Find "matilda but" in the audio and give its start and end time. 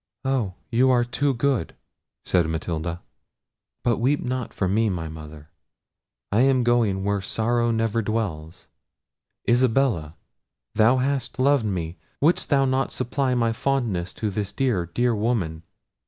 2.49-3.97